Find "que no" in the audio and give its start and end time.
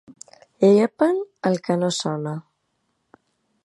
1.69-1.93